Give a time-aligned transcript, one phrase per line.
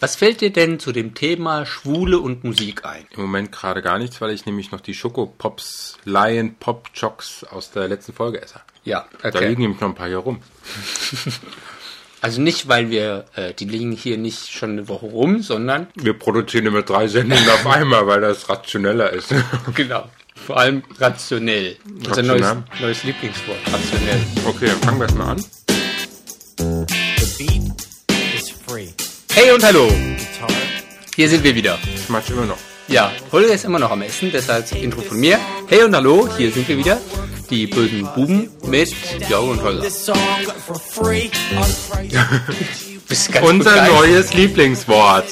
[0.00, 3.06] Was fällt dir denn zu dem Thema Schwule und Musik ein?
[3.10, 7.70] Im Moment gerade gar nichts, weil ich nämlich noch die Schokopops, Lion Pop Chocks aus
[7.70, 8.60] der letzten Folge esse.
[8.82, 10.40] Ja, Da liegen nämlich noch ein paar hier rum.
[12.20, 16.14] Also nicht, weil wir, äh, die liegen hier nicht schon eine Woche rum, sondern Wir
[16.14, 19.34] produzieren immer drei Sendungen auf einmal, weil das rationeller ist.
[19.74, 20.08] genau.
[20.34, 21.76] Vor allem rationell.
[21.84, 22.64] Unser neues, Rational?
[22.80, 23.58] neues Lieblingswort.
[23.70, 24.22] Rationell.
[24.46, 25.44] Okay, dann fangen wir erstmal an.
[26.56, 27.73] The beat.
[29.34, 29.90] Hey und hallo.
[31.16, 31.76] Hier sind wir wieder.
[31.92, 32.56] Ich matsch immer noch.
[32.86, 35.40] Ja, Holger ist immer noch am Essen, deshalb Intro von mir.
[35.66, 37.00] Hey und hallo, hier sind wir wieder.
[37.50, 38.94] Die bösen Buben mit
[39.28, 39.82] Jörg und Holger.
[43.42, 43.92] Unser begeistert.
[43.92, 45.24] neues Lieblingswort.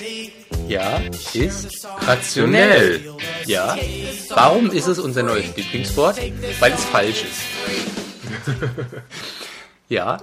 [0.67, 1.01] Ja,
[1.33, 3.03] ist rationell.
[3.47, 3.77] Ja.
[4.31, 6.17] Warum ist es unser neues Lieblingswort?
[6.59, 7.43] Weil es falsch ist.
[9.89, 10.19] ja.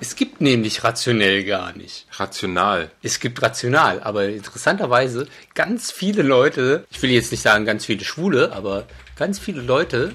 [0.00, 2.06] Es gibt nämlich rationell gar nicht.
[2.12, 2.90] Rational.
[3.02, 8.04] Es gibt rational, aber interessanterweise ganz viele Leute, ich will jetzt nicht sagen ganz viele
[8.04, 10.14] Schwule, aber ganz viele Leute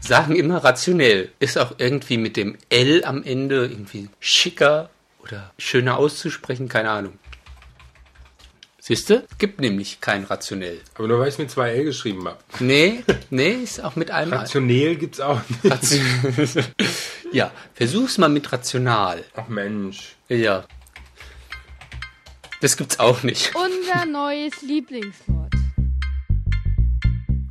[0.00, 1.30] sagen immer rationell.
[1.40, 4.90] Ist auch irgendwie mit dem L am Ende irgendwie schicker
[5.22, 7.18] oder schöner auszusprechen, keine Ahnung.
[8.86, 9.26] Siehste?
[9.38, 10.78] Gibt nämlich kein rationell.
[10.96, 12.36] Aber nur weil ich es mit zwei L geschrieben habe.
[12.60, 15.64] Nee, nee, ist auch mit einem Rationell gibt's auch nicht.
[15.72, 16.64] Ration-
[17.32, 19.24] ja, versuch's mal mit rational.
[19.36, 20.16] Ach Mensch.
[20.28, 20.66] Ja.
[22.60, 23.54] Das gibt's auch nicht.
[23.54, 25.54] Unser neues Lieblingswort.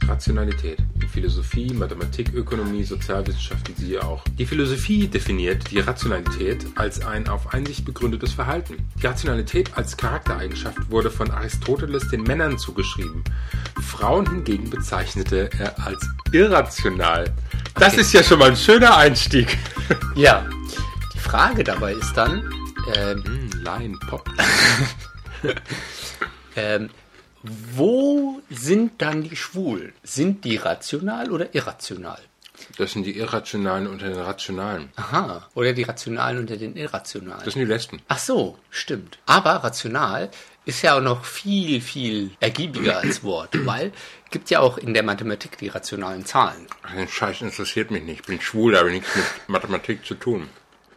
[0.08, 0.78] Rationalität.
[1.14, 4.24] Philosophie, Mathematik, Ökonomie, Sozialwissenschaften siehe auch.
[4.40, 8.78] Die Philosophie definiert die Rationalität als ein auf Einsicht begründetes Verhalten.
[9.00, 13.24] Die Rationalität als Charaktereigenschaft wurde von Aristoteles den Männern zugeschrieben.
[13.80, 17.26] Frauen hingegen bezeichnete er als irrational.
[17.76, 18.02] Das Okay.
[18.02, 19.58] ist ja schon mal ein schöner Einstieg.
[20.16, 20.46] Ja.
[21.14, 22.44] Die Frage dabei ist dann,
[22.96, 24.30] ähm, Hm, Line Pop.
[26.56, 26.90] ähm,
[27.44, 29.94] wo sind dann die Schwulen?
[30.04, 32.20] Sind die rational oder irrational?
[32.78, 34.90] Das sind die Irrationalen unter den Rationalen.
[34.96, 35.50] Aha.
[35.54, 37.42] Oder die Rationalen unter den Irrationalen?
[37.44, 38.02] Das sind die Lesben.
[38.08, 39.18] Ach so, stimmt.
[39.26, 40.30] Aber rational
[40.66, 43.92] ist ja auch noch viel, viel ergiebiger als Wort, weil
[44.32, 46.68] gibt ja auch in der Mathematik die rationalen Zahlen.
[46.84, 48.22] Ach, Den Scheiß interessiert mich nicht.
[48.22, 50.48] Ich bin schwul, habe nichts mit Mathematik zu tun.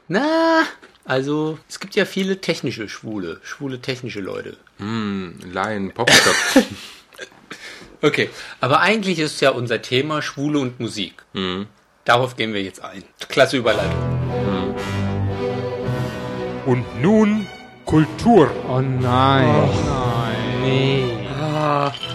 [0.08, 0.62] Na,
[1.04, 4.56] also es gibt ja viele technische Schwule, schwule technische Leute.
[4.78, 6.34] Line Popstop.
[8.02, 8.28] Okay,
[8.60, 11.14] aber eigentlich ist ja unser Thema Schwule und Musik.
[12.04, 13.02] Darauf gehen wir jetzt ein.
[13.28, 14.76] Klasse Überleitung.
[16.66, 17.46] Und nun
[17.84, 18.50] Kultur.
[18.68, 19.68] Oh nein.
[20.62, 21.04] Nee.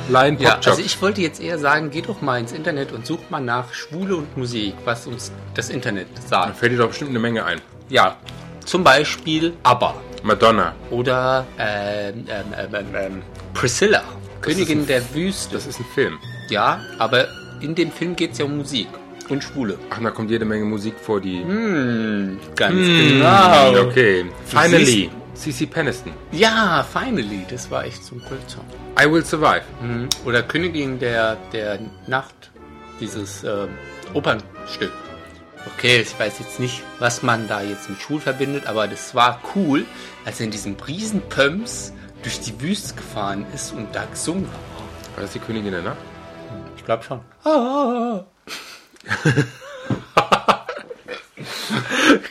[0.10, 3.30] Line Ja, also ich wollte jetzt eher sagen, geh doch mal ins Internet und such
[3.30, 6.58] mal nach Schwule und Musik, was uns das Internet da sagt.
[6.58, 7.60] fällt dir doch bestimmt eine Menge ein.
[7.90, 8.18] Ja,
[8.66, 10.74] zum Beispiel ABBA Madonna.
[10.90, 13.22] oder ähm, ähm, ähm, ähm, ähm,
[13.54, 14.04] Priscilla,
[14.42, 15.54] Königin der Wüste.
[15.54, 16.18] Das ist ein Film.
[16.50, 17.28] Ja, aber
[17.62, 18.88] in dem Film geht es ja um Musik
[19.30, 19.78] und Schwule.
[19.90, 21.42] Ach, da kommt jede Menge Musik vor, die...
[22.56, 23.88] Ganz genau.
[23.88, 24.26] Okay.
[24.46, 25.10] Finally.
[25.34, 26.14] CC Peniston.
[26.32, 28.66] Ja, finally, das war echt so ein cooler Song.
[29.00, 29.64] I Will Survive.
[30.26, 32.52] Oder Königin der, der Nacht,
[33.00, 33.70] dieses ähm,
[34.14, 34.92] Opernstück.
[35.68, 39.42] Okay, ich weiß jetzt nicht, was man da jetzt mit Schul verbindet, aber das war
[39.56, 39.86] cool,
[40.26, 45.16] als er in diesem Riesenpumps durch die Wüste gefahren ist und da gesungen hat.
[45.16, 45.98] War das die Königin der Nacht?
[46.78, 47.22] Ich glaube schon.
[47.44, 48.24] Ah.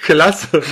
[0.03, 0.63] Klasse.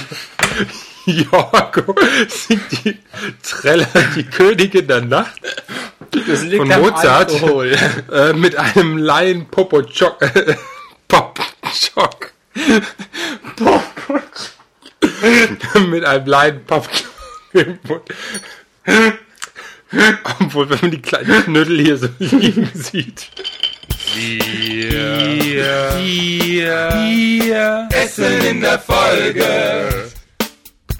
[1.04, 1.94] Jorgo
[2.28, 2.98] singt die
[3.42, 5.40] Treller, die Königin der Nacht
[6.10, 7.32] Das liegt von Mozart
[8.12, 10.20] äh, mit einem Laien Popochok.
[10.22, 10.56] Äh,
[11.08, 12.32] Popchok.
[15.88, 17.10] Mit einem Laien Popchok
[17.52, 18.02] im Mund.
[20.40, 23.28] Obwohl, wenn man die kleinen Knödel hier so liegen sieht.
[27.90, 30.10] Essen in der Folge.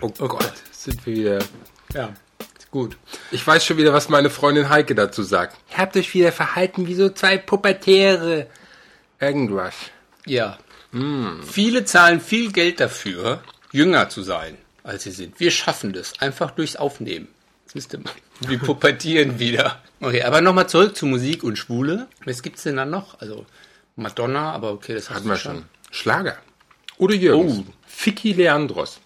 [0.01, 1.39] Oh Gott, sind wir wieder.
[1.95, 2.13] Ja,
[2.71, 2.97] gut.
[3.31, 5.57] Ich weiß schon wieder, was meine Freundin Heike dazu sagt.
[5.71, 8.47] Ihr habt euch wieder verhalten wie so zwei Pubertäre.
[9.21, 9.75] Irgendwas.
[10.27, 10.59] Ja.
[10.91, 13.43] Viele zahlen viel Geld dafür,
[13.73, 15.39] jünger zu sein, als sie sind.
[15.39, 17.29] Wir schaffen das einfach durchs Aufnehmen.
[17.67, 18.13] Siehst du mal.
[18.41, 19.83] Wir pubertieren wieder.
[20.01, 22.07] Okay, aber nochmal zurück zu Musik und Schwule.
[22.25, 23.21] Was gibt's denn dann noch?
[23.21, 23.45] Also
[23.97, 25.65] Madonna, aber okay, das Hatten du wir schon.
[25.91, 26.39] Schlager.
[26.99, 27.65] Udo Jürgens.
[27.67, 27.73] Oh.
[27.87, 29.01] Ficky Leandros.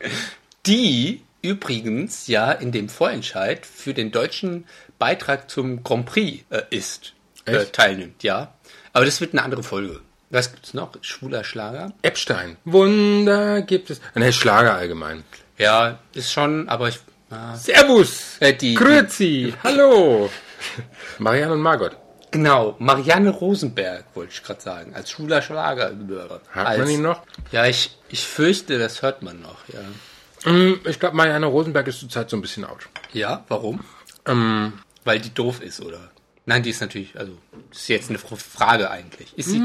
[0.66, 4.66] Die übrigens ja in dem Vorentscheid für den deutschen
[4.98, 7.14] Beitrag zum Grand Prix äh, ist,
[7.46, 8.52] äh, teilnimmt, ja.
[8.92, 10.00] Aber das wird eine andere Folge.
[10.30, 10.92] Was gibt's noch?
[11.02, 11.92] Schwuler Schlager?
[12.02, 12.56] Epstein.
[12.64, 14.00] Wunder gibt es.
[14.14, 15.24] Ne, Schlager allgemein.
[15.58, 17.00] Ja, ist schon, aber ich
[17.54, 18.38] Servus!
[18.40, 19.54] Äh, die- Grüezi!
[19.62, 20.30] Hallo!
[21.18, 21.96] Marianne und Margot.
[22.32, 25.92] Genau, Marianne Rosenberg, wollte ich gerade sagen, als schwuler Schlager.
[26.52, 27.22] Hat als, man ihn noch?
[27.52, 30.50] Ja, ich, ich fürchte, das hört man noch, ja.
[30.52, 32.88] Mm, Ich glaube, Marianne Rosenberg ist zurzeit so ein bisschen out.
[33.12, 33.80] Ja, warum?
[34.26, 34.74] Ähm,
[35.04, 36.10] Weil die doof ist, oder?
[36.50, 37.38] Nein, die ist natürlich, also,
[37.70, 39.32] das ist jetzt eine Fr- Frage eigentlich.
[39.38, 39.62] Ist sie,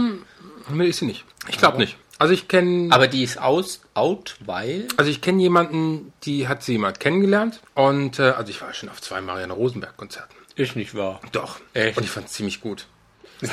[0.70, 1.26] nee, ist sie nicht.
[1.50, 1.98] Ich glaube nicht.
[2.20, 6.62] Also ich kenne aber die ist aus, out, weil, also ich kenne jemanden, die hat
[6.62, 10.36] sie jemand kennengelernt und äh, also ich war schon auf zwei Marianne Rosenberg Konzerten.
[10.56, 11.20] ist nicht wahr.
[11.32, 11.60] Doch.
[11.74, 11.98] Echt?
[11.98, 12.86] Und ich fand es ziemlich gut.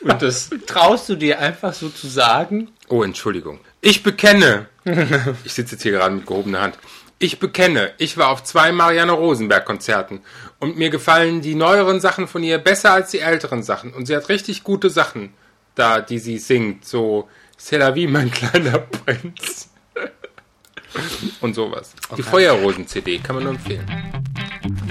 [0.00, 2.70] Und das traust du dir einfach so zu sagen?
[2.88, 3.58] Oh, Entschuldigung.
[3.80, 4.66] Ich bekenne.
[5.44, 6.78] ich sitze jetzt hier gerade mit gehobener Hand.
[7.18, 10.20] Ich bekenne, ich war auf zwei Marianne Rosenberg Konzerten
[10.60, 14.16] und mir gefallen die neueren Sachen von ihr besser als die älteren Sachen und sie
[14.16, 15.32] hat richtig gute Sachen
[15.74, 17.28] da, die sie singt, so
[17.58, 19.68] C'est la vie, mein kleiner Prinz.
[21.40, 21.92] und sowas.
[22.16, 23.86] Die Feuerrosen-CD kann man nur empfehlen.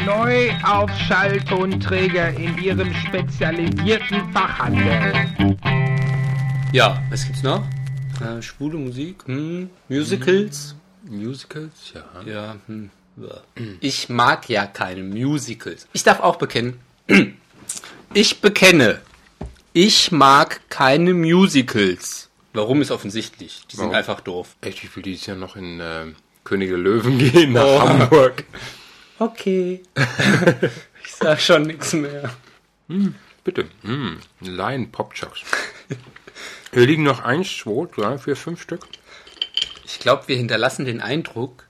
[0.05, 5.13] Neu auf Schalltonträger in ihrem spezialisierten Fachhandel.
[6.73, 7.63] Ja, was gibt's noch?
[8.21, 10.75] Äh, schwule Musik, hm, Musicals.
[11.03, 12.03] Musicals, ja.
[12.25, 12.96] Ja, hm, ja.
[13.81, 15.87] Ich mag ja keine Musicals.
[15.93, 16.79] Ich darf auch bekennen.
[18.13, 19.01] Ich bekenne.
[19.73, 22.29] Ich mag keine Musicals.
[22.53, 23.63] Warum ist offensichtlich?
[23.69, 23.95] Die sind Warum?
[23.95, 24.55] einfach doof.
[24.61, 26.05] Echt, ich will dieses Jahr noch in äh,
[26.45, 27.79] Könige Löwen gehen nach Oh.
[27.81, 28.45] Hamburg.
[29.19, 29.83] Okay.
[31.03, 32.33] ich sag schon nichts mehr.
[33.43, 33.65] Bitte.
[33.83, 35.41] Mm, Lion Pop Chocks.
[36.73, 38.87] Hier liegen noch eins, zwei, drei, vier, fünf Stück.
[39.85, 41.65] Ich glaube, wir hinterlassen den Eindruck,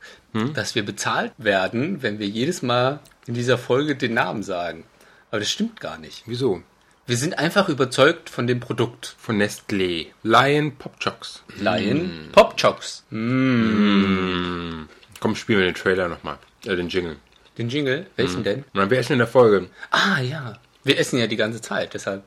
[0.53, 4.85] dass wir bezahlt werden, wenn wir jedes Mal in dieser Folge den Namen sagen.
[5.31, 6.23] Aber das stimmt gar nicht.
[6.25, 6.61] Wieso?
[7.05, 9.15] Wir sind einfach überzeugt von dem Produkt.
[9.17, 10.07] Von Nestlé.
[10.23, 11.43] Lion Pop Chocks.
[11.57, 13.03] Lion Pop Chocks.
[13.09, 14.87] Komm,
[15.35, 16.37] spielen wir den Trailer nochmal.
[16.65, 17.17] Äh, den Jingle.
[17.57, 18.07] Den Jingle?
[18.17, 18.65] Welchen denn?
[18.73, 19.69] Und wir essen in der Folge.
[19.91, 20.59] Ah, ja.
[20.83, 22.23] Wir essen ja die ganze Zeit, deshalb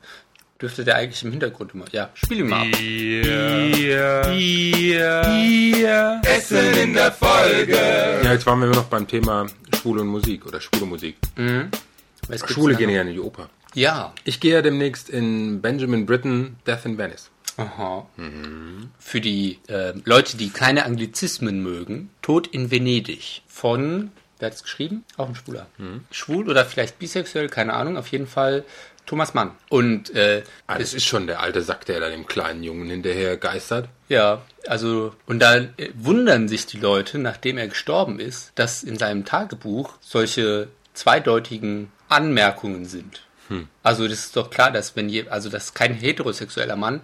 [0.60, 1.86] dürfte der eigentlich im Hintergrund immer.
[1.92, 2.66] Ja, spiel ihn mal.
[6.22, 6.26] ab.
[6.26, 7.76] Essen in der Folge.
[8.22, 9.46] Ja, jetzt waren wir immer noch beim Thema
[9.76, 11.16] Schwule und Musik oder schwule Musik.
[12.28, 13.48] Was gibt's Schwule gehen ja in die Oper.
[13.74, 14.12] Ja.
[14.24, 17.30] Ich gehe ja demnächst in Benjamin Britten Death in Venice.
[17.56, 18.06] Aha.
[18.98, 24.62] Für die äh, Leute, die keine Anglizismen mögen, Tod in Venedig von, wer hat es
[24.62, 25.04] geschrieben?
[25.16, 25.66] Auch ein Schwuler.
[26.10, 28.64] Schwul oder vielleicht bisexuell, keine Ahnung, auf jeden Fall
[29.10, 29.50] Thomas Mann.
[29.68, 33.36] Und äh, Ah, das ist schon der alte Sack, der da dem kleinen Jungen hinterher
[33.36, 33.88] geistert.
[34.08, 38.96] ja, also, und da äh, wundern sich die Leute, nachdem er gestorben ist, dass in
[38.98, 43.22] seinem Tagebuch solche zweideutigen Anmerkungen sind.
[43.82, 47.02] Also das ist doch klar, dass wenn je, also dass kein heterosexueller Mann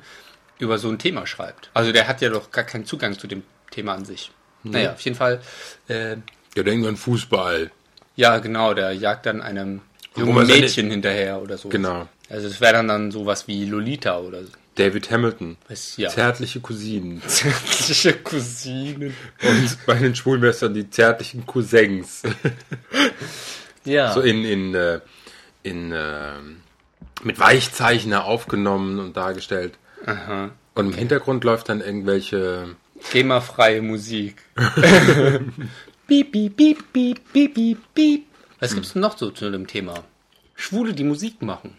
[0.60, 1.70] über so ein Thema schreibt.
[1.74, 3.42] Also der hat ja doch gar keinen Zugang zu dem
[3.72, 4.30] Thema an sich.
[4.62, 5.40] Naja, auf jeden Fall,
[5.88, 6.16] äh,
[6.54, 7.72] Der denkt an Fußball.
[8.14, 9.80] ja genau, der jagt dann einem
[10.16, 11.68] jungen Mädchen hinterher oder so.
[11.68, 12.08] Genau.
[12.28, 14.50] Also es wäre dann dann sowas wie Lolita oder so.
[14.76, 15.56] David Hamilton.
[15.68, 16.10] Was, ja.
[16.10, 17.22] Zärtliche Cousinen.
[17.26, 19.14] Zärtliche Cousinen.
[19.42, 22.22] Und bei den Schwulen wäre es dann die zärtlichen Cousins.
[23.84, 24.12] Ja.
[24.12, 24.98] so in, in, äh,
[25.62, 26.32] in äh,
[27.22, 29.78] mit Weichzeichner aufgenommen und dargestellt.
[30.04, 30.50] Aha.
[30.74, 32.74] Und im Hintergrund läuft dann irgendwelche.
[33.12, 34.42] GEMA-freie Musik.
[36.08, 38.26] piep, piep, piep, piep, piep, piep, piep.
[38.58, 40.02] Was gibt's denn noch so zu dem Thema?
[40.56, 41.76] Schwule, die Musik machen.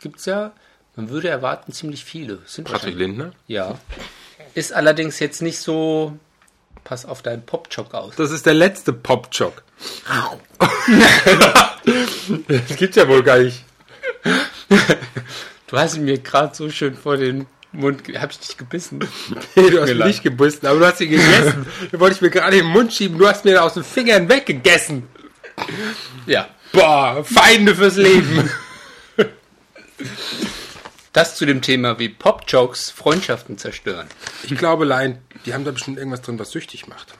[0.00, 0.52] Gibt's ja,
[0.96, 2.40] man würde erwarten, ziemlich viele.
[2.46, 3.32] Sind Patrick Lindner.
[3.46, 3.78] Ja.
[4.54, 6.18] Ist allerdings jetzt nicht so.
[6.84, 8.16] Pass auf deinen Popchock aus.
[8.16, 9.62] Das ist der letzte Popchock.
[12.48, 13.64] das gibt's ja wohl gar nicht.
[15.66, 18.02] Du hast ihn mir gerade so schön vor den Mund.
[18.18, 19.06] Hab ich dich gebissen?
[19.54, 21.66] Nee, du hast ihn nicht gebissen, aber du hast ihn gegessen.
[21.92, 23.18] Den wollte ich mir gerade in den Mund schieben.
[23.18, 25.06] Du hast mir aus den Fingern weggegessen.
[26.26, 26.48] Ja.
[26.72, 28.50] Boah, Feinde fürs Leben.
[31.12, 34.06] Das zu dem Thema, wie Popjokes Freundschaften zerstören.
[34.44, 37.14] Ich glaube, Lion, die haben da bestimmt irgendwas drin, was süchtig macht.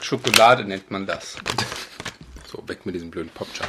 [0.00, 1.36] Schokolade nennt man das.
[2.50, 3.68] So, weg mit diesem blöden Popchock.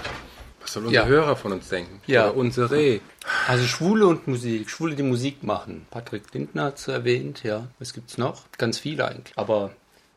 [0.60, 1.05] Was soll unser Ja.
[1.05, 2.01] Hörer von uns denken?
[2.08, 2.25] Ja.
[2.29, 3.00] Oder unsere.
[3.48, 5.86] Also Schwule und Musik, Schwule, die Musik machen.
[5.91, 7.67] Patrick Lindner hat es erwähnt, ja.
[7.79, 8.46] Was gibt's noch?
[8.58, 9.38] Ganz viele eigentlich.
[9.38, 9.72] Aber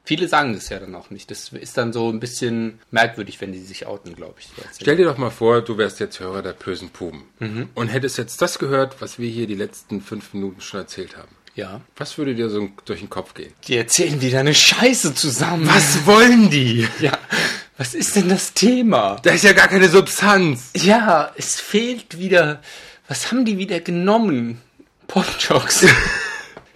[0.07, 1.31] viele sagen das ja dann auch nicht.
[1.31, 4.49] Das ist dann so ein bisschen merkwürdig, wenn die sich outen, glaube ich.
[4.81, 7.25] Stell dir doch mal vor, du wärst jetzt Hörer der bösen Puben
[7.75, 11.29] und hättest jetzt das gehört, was wir hier die letzten fünf Minuten schon erzählt haben.
[11.55, 11.81] ja.
[11.97, 13.53] Was würde dir so durch den Kopf gehen?
[13.67, 15.67] Die erzählen wieder eine Scheiße zusammen.
[15.69, 16.89] Was wollen die?
[17.01, 17.13] Ja.
[17.79, 19.17] Was ist denn das Thema?
[19.23, 20.71] Da ist ja gar keine Substanz.
[20.75, 22.63] Ja, es fehlt wieder.
[23.07, 24.63] Was haben die wieder genommen?
[25.09, 25.85] Popjokes.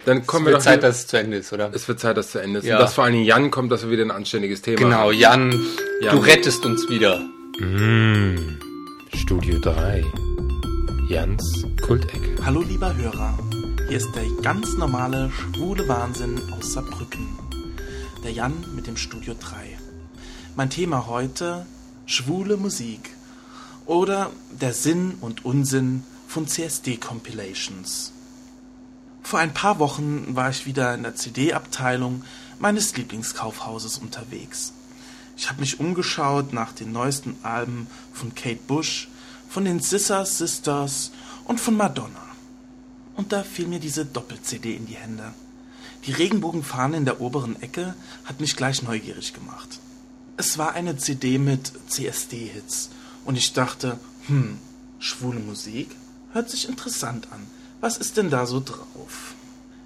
[0.05, 1.69] Dann kommen Es wir wird doch Zeit, wieder- dass es zu Ende ist, oder?
[1.73, 2.65] Es wird Zeit, dass es zu Ende ist.
[2.65, 2.75] Ja.
[2.77, 5.13] Und dass vor allen Dingen Jan kommt, dass wir wieder ein anständiges Thema Genau, haben.
[5.17, 5.51] Jan,
[6.01, 6.15] Jan.
[6.15, 7.21] du rettest uns wieder.
[9.13, 10.03] Studio 3.
[11.07, 12.35] Jans Kultecke.
[12.43, 13.37] Hallo lieber Hörer,
[13.87, 17.27] hier ist der ganz normale schwule Wahnsinn aus Saarbrücken.
[18.23, 19.77] Der Jan mit dem Studio 3.
[20.55, 21.65] Mein Thema heute
[22.05, 23.11] schwule Musik
[23.85, 28.13] oder der Sinn und Unsinn von CSD-Compilations.
[29.23, 32.23] Vor ein paar Wochen war ich wieder in der CD-Abteilung
[32.59, 34.73] meines Lieblingskaufhauses unterwegs.
[35.37, 39.09] Ich habe mich umgeschaut nach den neuesten Alben von Kate Bush,
[39.49, 41.11] von den Scissors Sisters
[41.45, 42.27] und von Madonna.
[43.15, 45.33] Und da fiel mir diese Doppel-CD in die Hände.
[46.05, 49.79] Die Regenbogenfahne in der oberen Ecke hat mich gleich neugierig gemacht.
[50.37, 52.89] Es war eine CD mit CSD-Hits
[53.25, 54.57] und ich dachte, hm,
[54.99, 55.89] schwule Musik?
[56.33, 57.45] Hört sich interessant an.
[57.81, 59.33] Was ist denn da so drauf?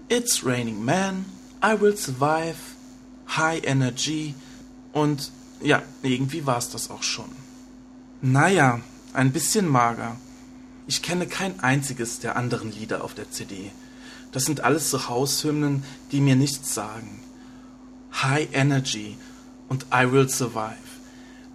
[0.09, 1.25] It's Raining Man,
[1.63, 2.57] I Will Survive,
[3.29, 4.35] High Energy
[4.91, 7.29] und ja, irgendwie war's das auch schon.
[8.21, 8.81] Naja,
[9.13, 10.17] ein bisschen mager.
[10.87, 13.71] Ich kenne kein einziges der anderen Lieder auf der CD.
[14.33, 17.21] Das sind alles so Haushymnen, die mir nichts sagen.
[18.21, 19.17] High Energy
[19.69, 20.75] und I Will Survive.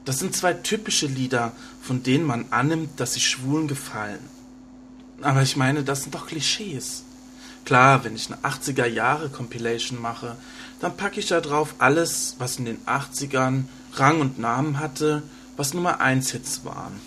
[0.06, 4.39] Das sind zwei typische Lieder, von denen man annimmt, dass sie Schwulen gefallen.
[5.22, 7.04] Aber ich meine, das sind doch Klischees.
[7.64, 10.36] Klar, wenn ich eine 80er Jahre Compilation mache,
[10.80, 15.22] dann packe ich da drauf alles, was in den 80ern Rang und Namen hatte,
[15.56, 17.00] was Nummer 1 Hits waren.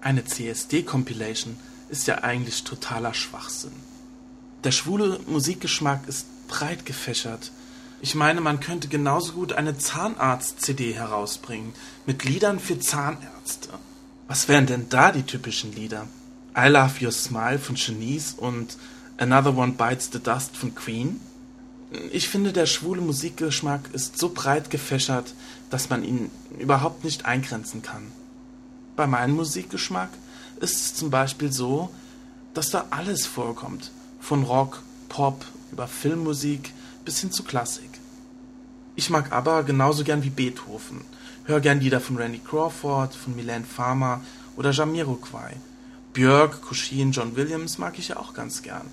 [0.00, 1.56] Eine CSD Compilation
[1.90, 3.72] ist ja eigentlich totaler Schwachsinn.
[4.64, 7.52] Der schwule Musikgeschmack ist breit gefächert.
[8.00, 11.74] Ich meine, man könnte genauso gut eine Zahnarzt-CD herausbringen
[12.06, 13.68] mit Liedern für Zahnärzte.
[14.28, 16.06] Was wären denn da die typischen Lieder?
[16.56, 18.76] I Love Your Smile von Shanice und
[19.18, 21.20] Another One Bites the Dust von Queen?
[22.12, 25.34] Ich finde, der schwule Musikgeschmack ist so breit gefächert,
[25.70, 26.30] dass man ihn
[26.60, 28.12] überhaupt nicht eingrenzen kann.
[28.94, 30.10] Bei meinem Musikgeschmack
[30.60, 31.90] ist es zum Beispiel so,
[32.54, 33.90] dass da alles vorkommt.
[34.20, 36.72] Von Rock, Pop, über Filmmusik
[37.04, 37.90] bis hin zu Klassik.
[38.94, 41.00] Ich mag aber genauso gern wie Beethoven.
[41.46, 44.20] Hör gern Lieder von Randy Crawford, von Milan Farmer
[44.56, 45.56] oder Jamiroquai.
[46.14, 48.88] Björk, Cushin, John Williams mag ich ja auch ganz gern.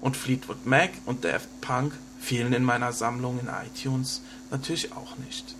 [0.00, 5.54] Und Fleetwood Mac und Daft Punk fehlen in meiner Sammlung in iTunes natürlich auch nicht.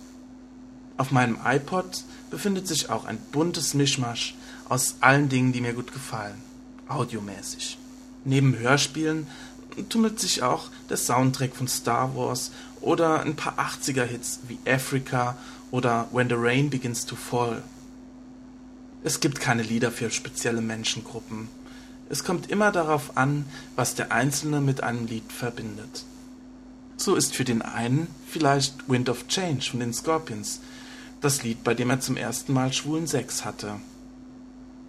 [0.97, 4.35] Auf meinem iPod befindet sich auch ein buntes Mischmasch
[4.67, 6.41] aus allen Dingen, die mir gut gefallen,
[6.89, 7.77] audiomäßig.
[8.25, 9.27] Neben Hörspielen
[9.87, 15.37] tummelt sich auch der Soundtrack von Star Wars oder ein paar 80er-Hits wie Africa
[15.71, 17.63] oder When the Rain Begins to Fall.
[19.05, 21.47] Es gibt keine Lieder für spezielle Menschengruppen.
[22.09, 23.45] Es kommt immer darauf an,
[23.75, 26.05] was der Einzelne mit einem Lied verbindet.
[26.97, 30.59] So ist für den einen vielleicht Wind of Change von den Scorpions
[31.21, 33.75] das Lied, bei dem er zum ersten Mal schwulen Sex hatte.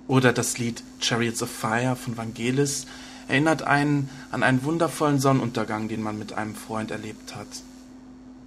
[0.09, 2.87] Oder das Lied Chariots of Fire von Vangelis
[3.29, 7.49] erinnert einen an einen wundervollen Sonnenuntergang, den man mit einem Freund erlebt hat.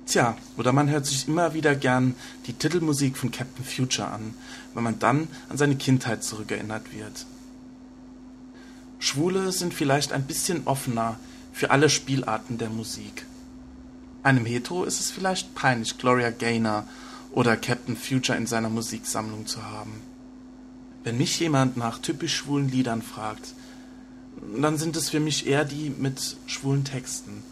[0.09, 2.15] Tja, oder man hört sich immer wieder gern
[2.47, 4.33] die Titelmusik von Captain Future an,
[4.73, 7.27] weil man dann an seine Kindheit zurückerinnert wird.
[8.97, 11.19] Schwule sind vielleicht ein bisschen offener
[11.53, 13.27] für alle Spielarten der Musik.
[14.23, 16.85] Einem Hetero ist es vielleicht peinlich, Gloria Gaynor
[17.31, 20.01] oder Captain Future in seiner Musiksammlung zu haben.
[21.03, 23.53] Wenn mich jemand nach typisch schwulen Liedern fragt,
[24.59, 27.43] dann sind es für mich eher die mit schwulen Texten,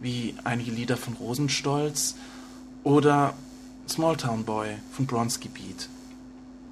[0.00, 2.16] wie einige Lieder von Rosenstolz
[2.82, 3.34] oder
[3.88, 5.88] Smalltown Boy von Bronski Beat.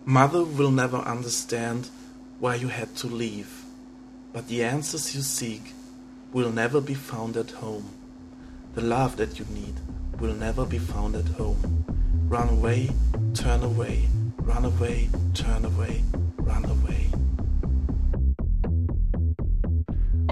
[0.04, 1.90] Mother will never understand
[2.40, 3.48] why you had to leave,
[4.32, 5.74] but the answers you seek
[6.32, 7.90] will never be found at home.
[8.74, 9.74] The love that you need
[10.20, 11.84] will never be found at home.
[12.28, 12.90] Run away,
[13.34, 14.08] turn away,
[14.38, 16.02] run away, turn away,
[16.38, 16.77] run away.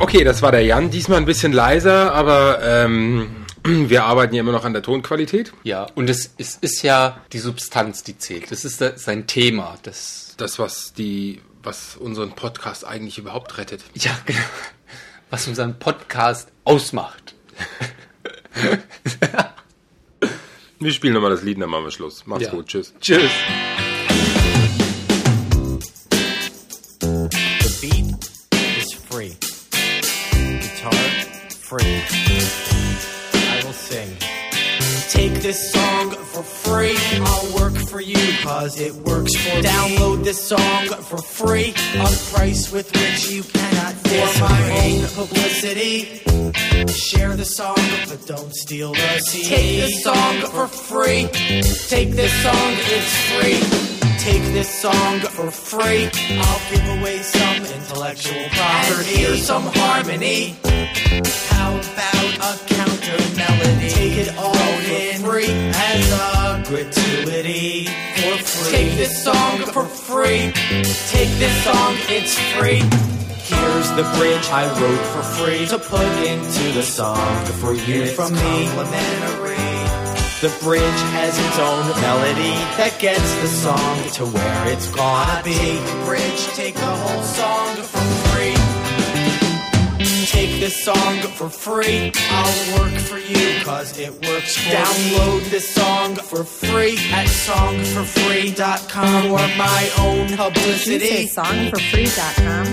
[0.06, 0.90] Okay, das war der Jan.
[0.90, 5.52] Diesmal ein bisschen leiser, aber ähm, wir arbeiten ja immer noch an der Tonqualität.
[5.64, 8.50] Ja, und es, es ist ja die Substanz, die zählt.
[8.52, 9.76] Das ist da- sein Thema.
[9.82, 13.82] Das, Das, was die, was unseren Podcast eigentlich überhaupt rettet.
[13.94, 14.38] ja, genau.
[15.30, 17.34] Was unseren Podcast ausmacht.
[20.78, 22.26] Wir spielen nochmal das Lied, dann machen wir Schluss.
[22.26, 22.50] Macht's Ja.
[22.50, 22.92] gut, tschüss.
[23.00, 23.30] Tschüss.
[31.66, 32.00] Free.
[33.34, 34.08] I will sing.
[35.10, 36.96] Take this song for free.
[37.14, 39.62] I'll work for you cause it works for me.
[39.62, 41.74] Download this song for free.
[41.94, 46.22] A price with which you cannot For my own publicity.
[46.86, 47.74] Share the song,
[48.08, 49.48] but don't steal the CD.
[49.48, 51.28] Take this song for free.
[51.88, 53.95] Take this song, it's free.
[54.18, 56.10] Take this song for free.
[56.40, 59.16] I'll give away some intellectual property.
[59.16, 60.56] Here's some harmony.
[61.50, 63.90] How about a counter melody?
[63.90, 64.54] Take it all
[64.90, 68.72] in free as a gratuity for free.
[68.72, 70.52] Take this song for free.
[71.10, 72.82] Take this song, it's free.
[73.46, 78.32] Here's the bridge I wrote for free to put into the song for you from
[78.34, 79.55] me.
[80.42, 80.82] The bridge
[81.16, 85.54] has its own melody that gets the song to where it's gonna be.
[85.54, 88.54] Take the bridge, take the whole song for free.
[90.26, 92.12] Take this song for free.
[92.30, 99.30] I'll work for you cause it works for Download this song for free at songforfree.com
[99.32, 101.26] or my own Did you say publicity.
[101.28, 102.66] songforfree.com?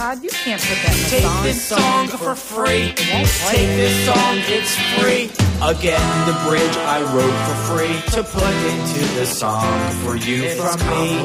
[0.00, 1.44] Todd, you can't put that in a Take song.
[1.44, 2.96] this song for free.
[2.96, 3.52] It won't play.
[3.52, 5.28] Take this song, it's free.
[5.60, 10.80] Again, the bridge I wrote for free to put into the song for you from
[10.88, 11.20] me.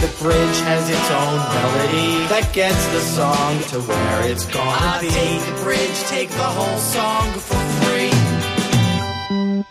[0.00, 5.10] The bridge has its own melody that gets the song to where it's gonna be.
[5.10, 8.08] Take the bridge, take the whole song for free.
[9.28, 9.62] Free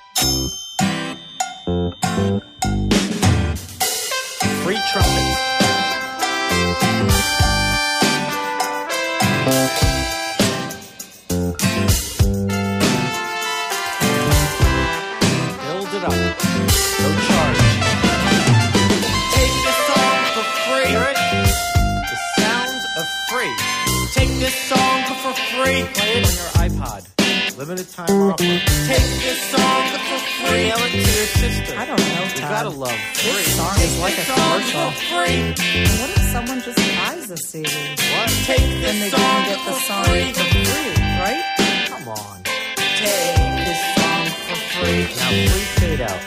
[35.14, 35.40] free.
[35.84, 37.70] And what if someone just buys the CD?
[37.70, 38.30] What?
[38.46, 40.34] Take Then this they song get the song free.
[40.34, 41.44] for free, right?
[41.92, 42.44] Come on.
[42.44, 45.04] Take this song for free.
[45.20, 46.22] Now please fade out.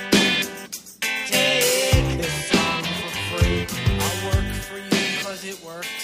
[1.27, 3.67] Take this song for free.
[4.05, 6.04] I'll work for you cause it works